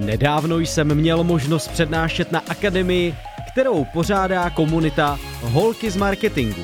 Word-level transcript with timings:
Nedávno 0.00 0.58
jsem 0.58 0.94
měl 0.94 1.24
možnost 1.24 1.68
přednášet 1.68 2.32
na 2.32 2.42
akademii, 2.48 3.14
kterou 3.52 3.84
pořádá 3.84 4.50
komunita 4.50 5.18
Holky 5.42 5.90
z 5.90 5.96
marketingu. 5.96 6.62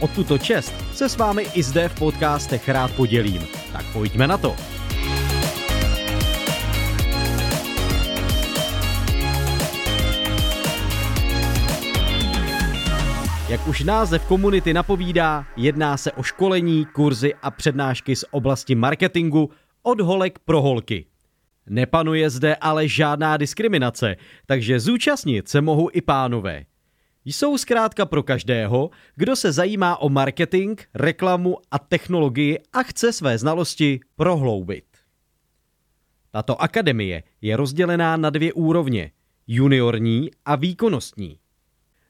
O 0.00 0.08
tuto 0.08 0.38
čest 0.38 0.74
se 0.94 1.08
s 1.08 1.16
vámi 1.16 1.46
i 1.54 1.62
zde 1.62 1.88
v 1.88 1.98
podcastech 1.98 2.68
rád 2.68 2.90
podělím. 2.90 3.42
Tak 3.72 3.84
pojďme 3.92 4.26
na 4.26 4.38
to. 4.38 4.56
Jak 13.48 13.68
už 13.68 13.84
název 13.84 14.24
komunity 14.24 14.74
napovídá, 14.74 15.44
jedná 15.56 15.96
se 15.96 16.12
o 16.12 16.22
školení, 16.22 16.86
kurzy 16.86 17.34
a 17.42 17.50
přednášky 17.50 18.16
z 18.16 18.24
oblasti 18.30 18.74
marketingu 18.74 19.50
od 19.82 20.00
holek 20.00 20.38
pro 20.38 20.62
holky. 20.62 21.11
Nepanuje 21.66 22.30
zde 22.30 22.56
ale 22.56 22.88
žádná 22.88 23.36
diskriminace, 23.36 24.16
takže 24.46 24.80
zúčastnit 24.80 25.48
se 25.48 25.60
mohou 25.60 25.90
i 25.92 26.00
pánové. 26.00 26.64
Jsou 27.24 27.58
zkrátka 27.58 28.06
pro 28.06 28.22
každého, 28.22 28.90
kdo 29.16 29.36
se 29.36 29.52
zajímá 29.52 29.96
o 29.96 30.08
marketing, 30.08 30.80
reklamu 30.94 31.56
a 31.70 31.78
technologii 31.78 32.58
a 32.72 32.82
chce 32.82 33.12
své 33.12 33.38
znalosti 33.38 34.00
prohloubit. 34.16 34.84
Tato 36.30 36.62
akademie 36.62 37.22
je 37.40 37.56
rozdělená 37.56 38.16
na 38.16 38.30
dvě 38.30 38.52
úrovně, 38.52 39.10
juniorní 39.46 40.30
a 40.44 40.56
výkonnostní. 40.56 41.38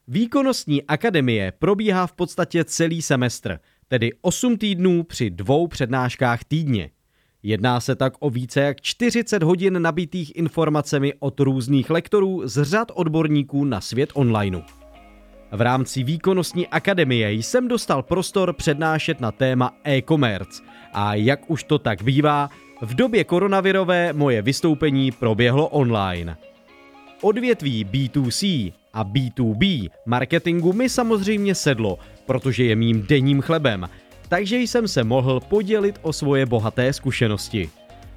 Výkonnostní 0.07 0.83
akademie 0.83 1.51
probíhá 1.51 2.07
v 2.07 2.13
podstatě 2.13 2.63
celý 2.63 3.01
semestr, 3.01 3.59
tedy 3.87 4.11
8 4.21 4.57
týdnů 4.57 5.03
při 5.03 5.29
dvou 5.29 5.67
přednáškách 5.67 6.43
týdně. 6.43 6.89
Jedná 7.43 7.79
se 7.79 7.95
tak 7.95 8.13
o 8.19 8.29
více 8.29 8.59
jak 8.61 8.81
40 8.81 9.43
hodin 9.43 9.81
nabitých 9.81 10.35
informacemi 10.35 11.13
od 11.19 11.39
různých 11.39 11.89
lektorů 11.89 12.41
z 12.45 12.63
řad 12.63 12.91
odborníků 12.93 13.65
na 13.65 13.81
svět 13.81 14.09
onlineu. 14.13 14.61
V 15.51 15.61
rámci 15.61 16.03
výkonnostní 16.03 16.67
akademie 16.67 17.33
jsem 17.33 17.67
dostal 17.67 18.03
prostor 18.03 18.53
přednášet 18.53 19.19
na 19.19 19.31
téma 19.31 19.77
e-commerce 19.87 20.63
a 20.93 21.15
jak 21.15 21.51
už 21.51 21.63
to 21.63 21.79
tak 21.79 22.01
bývá, 22.01 22.49
v 22.81 22.95
době 22.95 23.23
koronavirové 23.23 24.13
moje 24.13 24.41
vystoupení 24.41 25.11
proběhlo 25.11 25.67
online. 25.67 26.37
Odvětví 27.21 27.85
B2C 27.85 28.73
a 28.93 29.05
B2B 29.05 29.89
marketingu 30.05 30.73
mi 30.73 30.89
samozřejmě 30.89 31.55
sedlo, 31.55 31.99
protože 32.25 32.63
je 32.63 32.75
mým 32.75 33.01
denním 33.01 33.41
chlebem, 33.41 33.89
takže 34.33 34.57
jsem 34.57 34.87
se 34.87 35.03
mohl 35.03 35.39
podělit 35.39 35.99
o 36.01 36.13
svoje 36.13 36.45
bohaté 36.45 36.93
zkušenosti. 36.93 37.69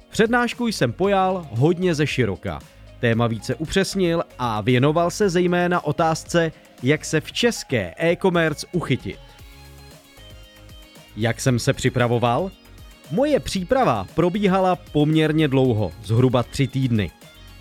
Přednášku 0.09 0.67
jsem 0.67 0.93
pojal 0.93 1.47
hodně 1.51 1.95
ze 1.95 2.07
široka. 2.07 2.59
Téma 2.99 3.27
více 3.27 3.55
upřesnil 3.55 4.23
a 4.39 4.61
věnoval 4.61 5.11
se 5.11 5.29
zejména 5.29 5.85
otázce, 5.85 6.51
jak 6.83 7.05
se 7.05 7.21
v 7.21 7.31
české 7.31 7.93
e-commerce 7.97 8.67
uchytit. 8.71 9.19
Jak 11.17 11.41
jsem 11.41 11.59
se 11.59 11.73
připravoval? 11.73 12.51
Moje 13.11 13.39
příprava 13.39 14.07
probíhala 14.15 14.75
poměrně 14.75 15.47
dlouho, 15.47 15.91
zhruba 16.03 16.43
tři 16.43 16.67
týdny. 16.67 17.11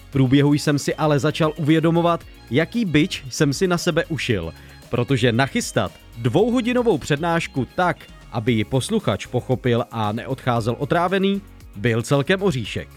V 0.08 0.12
průběhu 0.12 0.54
jsem 0.54 0.78
si 0.78 0.94
ale 0.94 1.18
začal 1.18 1.52
uvědomovat, 1.56 2.24
jaký 2.50 2.84
byč 2.84 3.24
jsem 3.30 3.52
si 3.52 3.66
na 3.68 3.78
sebe 3.78 4.04
ušil, 4.04 4.54
protože 4.90 5.32
nachystat 5.32 5.92
dvouhodinovou 6.18 6.98
přednášku 6.98 7.66
tak, 7.74 7.96
aby 8.32 8.52
ji 8.52 8.64
posluchač 8.64 9.26
pochopil 9.26 9.84
a 9.90 10.12
neodcházel 10.12 10.76
otrávený, 10.78 11.42
byl 11.76 12.02
celkem 12.02 12.42
oříšek. 12.42 12.88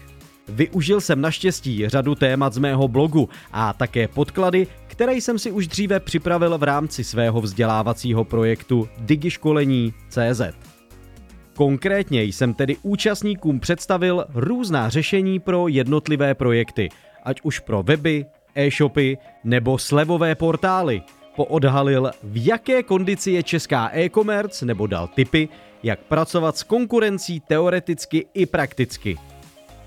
Využil 0.48 1.00
jsem 1.00 1.20
naštěstí 1.20 1.88
řadu 1.88 2.14
témat 2.14 2.52
z 2.52 2.58
mého 2.58 2.88
blogu 2.88 3.28
a 3.52 3.72
také 3.72 4.08
podklady, 4.08 4.66
které 4.86 5.14
jsem 5.14 5.38
si 5.38 5.52
už 5.52 5.68
dříve 5.68 6.00
připravil 6.00 6.58
v 6.58 6.62
rámci 6.62 7.04
svého 7.04 7.40
vzdělávacího 7.40 8.24
projektu 8.24 8.88
digiškolení.cz. 8.98 10.40
Konkrétně 11.54 12.22
jsem 12.22 12.54
tedy 12.54 12.76
účastníkům 12.82 13.60
představil 13.60 14.24
různá 14.34 14.88
řešení 14.88 15.40
pro 15.40 15.68
jednotlivé 15.68 16.34
projekty, 16.34 16.88
ať 17.24 17.40
už 17.42 17.58
pro 17.58 17.82
weby, 17.82 18.26
e-shopy 18.54 19.18
nebo 19.44 19.78
slevové 19.78 20.34
portály. 20.34 21.02
Poodhalil, 21.40 22.10
v 22.22 22.46
jaké 22.46 22.82
kondici 22.82 23.30
je 23.30 23.42
česká 23.42 23.90
e-commerce 23.92 24.66
nebo 24.66 24.86
dal 24.86 25.08
tipy, 25.08 25.48
jak 25.82 26.00
pracovat 26.00 26.56
s 26.56 26.62
konkurencí 26.62 27.40
teoreticky 27.40 28.26
i 28.34 28.46
prakticky. 28.46 29.18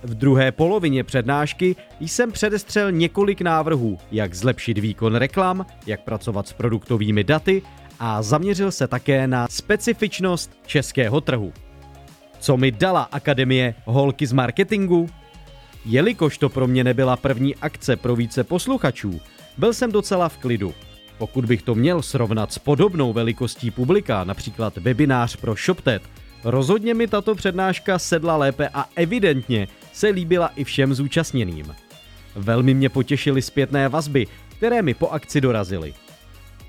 V 0.03 0.16
druhé 0.16 0.52
polovině 0.52 1.03
přednášky 1.03 1.75
jsem 2.00 2.31
předestřel 2.31 2.91
několik 2.91 3.41
návrhů, 3.41 3.97
jak 4.12 4.34
zlepšit 4.34 4.78
výkon 4.78 5.16
reklam, 5.16 5.66
jak 5.86 6.02
pracovat 6.02 6.47
s 6.47 6.53
produktovými 6.53 7.24
daty 7.24 7.62
a 8.00 8.22
zaměřil 8.22 8.72
se 8.72 8.88
také 8.88 9.28
na 9.28 9.47
specifičnost 9.47 10.58
českého 10.66 11.22
trhu. 11.22 11.53
Co 12.40 12.58
mi 12.58 12.72
dala 12.72 13.02
Akademie 13.12 13.75
Holky 13.85 14.28
z 14.28 14.34
marketingu? 14.34 15.09
Jelikož 15.85 16.38
to 16.38 16.50
pro 16.50 16.68
mě 16.68 16.84
nebyla 16.84 17.16
první 17.16 17.56
akce 17.56 17.96
pro 17.96 18.16
více 18.16 18.44
posluchačů, 18.44 19.22
byl 19.58 19.74
jsem 19.74 19.91
docela 19.91 20.30
v 20.30 20.38
klidu. 20.38 20.74
Pokud 21.23 21.45
bych 21.45 21.61
to 21.61 21.75
měl 21.75 22.01
srovnat 22.01 22.53
s 22.53 22.59
podobnou 22.59 23.13
velikostí 23.13 23.72
publika, 23.72 24.23
například 24.23 24.78
webinář 24.78 25.35
pro 25.35 25.56
ShopTet, 25.56 26.03
rozhodně 26.44 26.94
mi 26.94 27.07
tato 27.07 27.35
přednáška 27.35 28.00
sedla 28.00 28.38
lépe 28.38 28.69
a 28.73 28.89
evidentně 28.95 29.67
se 29.94 30.07
líbila 30.07 30.47
i 30.56 30.63
všem 30.63 30.94
zúčastněným. 30.94 31.75
Velmi 32.35 32.73
mě 32.73 32.89
potěšily 32.89 33.41
zpětné 33.41 33.89
vazby, 33.89 34.28
které 34.50 34.81
mi 34.81 34.94
po 34.94 35.09
akci 35.09 35.41
dorazily. 35.41 35.94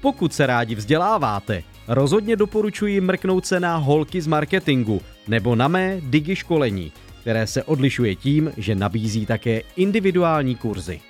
Pokud 0.00 0.34
se 0.34 0.46
rádi 0.46 0.74
vzděláváte, 0.74 1.62
rozhodně 1.88 2.36
doporučuji 2.36 3.00
mrknout 3.00 3.46
se 3.46 3.60
na 3.60 3.76
holky 3.76 4.20
z 4.20 4.26
marketingu 4.26 5.00
nebo 5.28 5.56
na 5.56 5.68
mé 5.68 6.00
digi 6.00 6.36
školení, 6.36 6.92
které 7.20 7.46
se 7.46 7.62
odlišuje 7.62 8.16
tím, 8.16 8.52
že 8.56 8.74
nabízí 8.74 9.26
také 9.26 9.62
individuální 9.76 10.54
kurzy. 10.54 11.00